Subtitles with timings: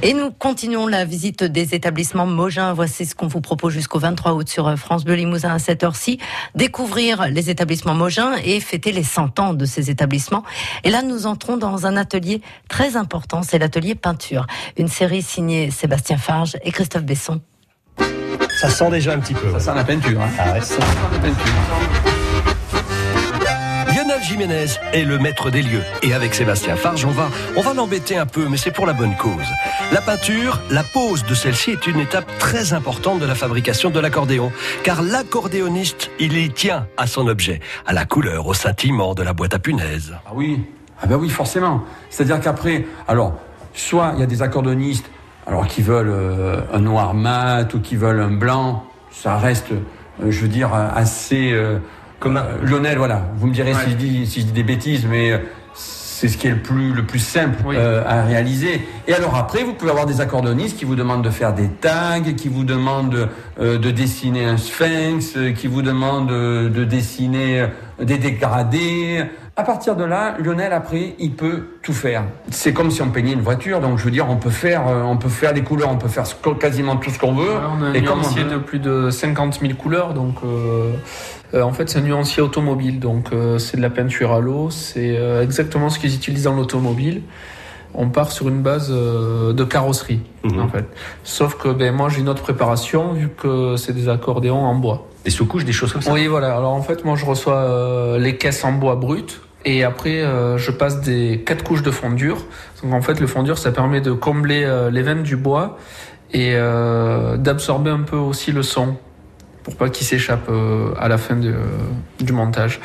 [0.00, 2.72] Et nous continuons la visite des établissements Mogin.
[2.72, 6.20] Voici ce qu'on vous propose jusqu'au 23 août sur France Bleu Limousin à cette heure-ci.
[6.54, 10.44] Découvrir les établissements Mogin et fêter les 100 ans de ces établissements.
[10.84, 14.46] Et là, nous entrons dans un atelier très important, c'est l'atelier peinture.
[14.76, 17.40] Une série signée Sébastien Farge et Christophe Besson.
[18.60, 19.50] Ça sent déjà un petit peu.
[19.50, 20.20] Ça sent la peinture.
[20.20, 20.30] Hein.
[20.38, 22.17] Ah ouais, ça sent la peinture.
[24.22, 25.82] Jiménez est le maître des lieux.
[26.02, 28.92] Et avec Sébastien Farge, on va, on va l'embêter un peu, mais c'est pour la
[28.92, 29.46] bonne cause.
[29.92, 34.00] La peinture, la pose de celle-ci est une étape très importante de la fabrication de
[34.00, 34.52] l'accordéon.
[34.82, 39.32] Car l'accordéoniste, il y tient à son objet, à la couleur, au scintillement de la
[39.32, 40.14] boîte à punaises.
[40.26, 40.64] Ah oui,
[41.00, 41.84] ah ben oui, forcément.
[42.10, 43.38] C'est-à-dire qu'après, alors,
[43.72, 45.06] soit il y a des accordéonistes
[45.46, 50.30] alors qui veulent euh, un noir mat ou qui veulent un blanc, ça reste, euh,
[50.30, 51.52] je veux dire, assez...
[51.52, 51.78] Euh,
[52.20, 53.28] Comme un- Lionel, voilà.
[53.36, 55.38] Vous me direz si, je dis, si je dis des bêtises, mais euh,
[55.74, 58.80] c'est ce qui est le plus, le plus simple euh, à réaliser.
[59.06, 62.20] Et alors après, vous pouvez avoir des accordéonistes qui vous demandent de faire des tags,
[62.36, 63.28] qui vous demandent
[63.60, 67.66] euh, de dessiner un sphinx, euh, qui vous demandent euh, de dessiner euh,
[68.04, 69.22] des dégradés.
[69.58, 72.22] À partir de là, Lionel, après, il peut tout faire.
[72.48, 75.02] C'est comme si on peignait une voiture, donc je veux dire, on peut faire, euh,
[75.02, 76.22] on peut faire les couleurs, on peut faire
[76.60, 77.42] quasiment tout ce qu'on veut.
[77.50, 80.36] Ouais, on a un et comme on nuancier de plus de 50 000 couleurs, donc
[80.44, 80.92] euh,
[81.54, 84.70] euh, en fait c'est un nuancier automobile, donc euh, c'est de la peinture à l'eau,
[84.70, 87.22] c'est euh, exactement ce qu'ils utilisent dans l'automobile.
[87.94, 90.60] On part sur une base euh, de carrosserie, Mhm.
[90.60, 90.84] en fait.
[91.24, 95.08] Sauf que ben, moi j'ai une autre préparation vu que c'est des accordéons en bois.
[95.24, 96.12] Des sous-couches, des choses comme ça.
[96.12, 96.54] Oui, voilà.
[96.56, 99.40] Alors en fait, moi je reçois euh, les caisses en bois brut.
[99.64, 102.44] Et après, euh, je passe des quatre couches de fondure.
[102.82, 105.78] Donc en fait, le fondure, ça permet de combler euh, les veines du bois
[106.32, 108.96] et euh, d'absorber un peu aussi le son
[109.64, 111.54] pour pas qu'il s'échappe euh, à la fin de-
[112.20, 112.80] du montage.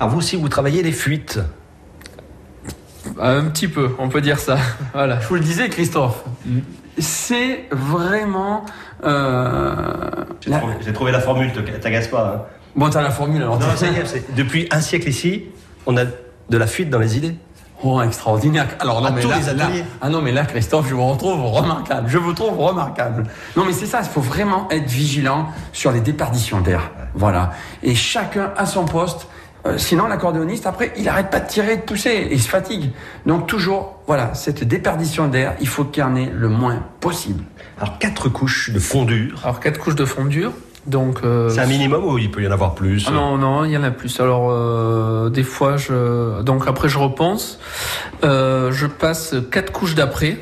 [0.00, 1.38] Ah, vous aussi, vous travaillez les fuites.
[3.20, 4.58] Un petit peu, on peut dire ça.
[4.94, 5.20] voilà.
[5.20, 6.24] Je vous le disais, Christophe,
[6.98, 8.64] c'est vraiment.
[9.04, 9.84] Euh,
[10.40, 12.34] J'ai la- trouvé, la formule, te- t'agace pas.
[12.36, 12.42] hein.
[12.76, 13.58] Bon, t'as la formule alors.
[13.58, 15.44] Non, tu- ça y est, c'est- depuis un siècle ici,
[15.88, 17.34] on a de la fuite dans les idées.
[17.82, 18.66] Oh, extraordinaire.
[18.80, 19.84] Alors, non, À mais tous là, les là- ateliers.
[20.00, 22.08] ah non, mais là, Christophe, je vous retrouve remarquable.
[22.08, 23.24] Je vous trouve remarquable.
[23.56, 26.90] Non, mais c'est ça, il faut vraiment être vigilant sur les déperditions d'air.
[27.14, 27.52] Voilà.
[27.82, 29.28] Et chacun à son poste.
[29.66, 32.90] Euh, sinon, l'accordéoniste, après, il arrête pas de tirer de pousser et il se fatigue.
[33.26, 37.44] Donc, toujours, voilà, cette déperdition d'air, il faut qu'il y en ait le moins possible.
[37.80, 39.40] Alors, quatre couches de fondure.
[39.44, 40.52] Alors quatre couches de fondure.
[40.88, 43.64] Donc euh, C'est un minimum ou il peut y en avoir plus Ah non, non,
[43.64, 44.18] il y en a plus.
[44.20, 46.42] Alors, euh, des fois, je...
[46.42, 47.60] donc après, je repense.
[48.24, 50.38] Euh, je passe quatre couches d'après.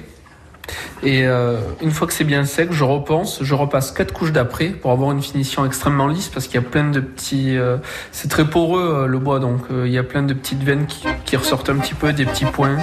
[1.03, 4.69] Et euh, une fois que c'est bien sec, je repense, je repasse quatre couches d'après
[4.69, 7.57] pour avoir une finition extrêmement lisse parce qu'il y a plein de petits.
[7.57, 7.77] euh,
[8.13, 10.87] c'est très poreux euh, le bois, donc euh, il y a plein de petites veines
[10.87, 12.79] qui, qui ressortent un petit peu, des petits points.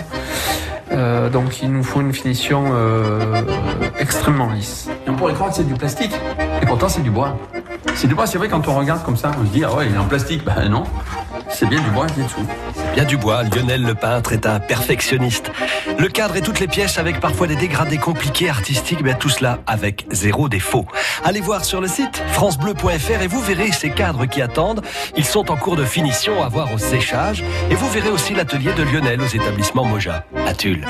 [0.94, 3.42] Euh, donc il nous faut une finition euh,
[4.00, 4.90] extrêmement lisse.
[5.06, 6.14] Et on pourrait croire que c'est du plastique.
[6.62, 7.38] Et pourtant, c'est du bois.
[7.96, 9.88] C'est du bois, c'est vrai, quand on regarde comme ça, on se dit, ah ouais,
[9.88, 10.44] il est en plastique.
[10.44, 10.84] Ben non.
[11.54, 12.46] C'est bien du bois qui est dessous.
[12.96, 15.52] Bien du bois, Lionel le peintre est un perfectionniste.
[15.98, 19.60] Le cadre et toutes les pièces avec parfois des dégradés compliqués artistiques, bien tout cela
[19.68, 20.86] avec zéro défaut.
[21.24, 24.82] Allez voir sur le site francebleu.fr et vous verrez ces cadres qui attendent.
[25.16, 28.74] Ils sont en cours de finition à voir au séchage et vous verrez aussi l'atelier
[28.74, 30.86] de Lionel aux établissements Moja à Tulle.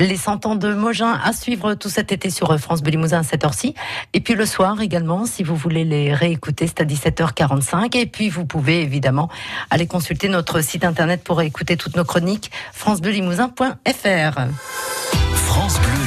[0.00, 3.22] Les 100 ans de Mogin à suivre tout cet été sur France Bleu Limousin à
[3.22, 3.74] cette heure-ci.
[4.14, 7.94] Et puis le soir également, si vous voulez les réécouter, c'est à 17h45.
[7.98, 9.28] Et puis vous pouvez évidemment
[9.68, 13.60] aller consulter notre site internet pour écouter toutes nos chroniques, francebleulimousin.fr.
[13.60, 14.50] France Bleu Limousin.
[15.34, 15.99] France Bleu.